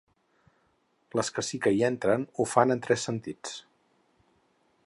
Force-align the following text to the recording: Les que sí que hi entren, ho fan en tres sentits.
Les 1.19 1.29
que 1.35 1.43
sí 1.49 1.59
que 1.67 1.75
hi 1.77 1.85
entren, 1.91 2.25
ho 2.45 2.49
fan 2.57 2.77
en 2.77 2.83
tres 2.87 3.07
sentits. 3.11 3.57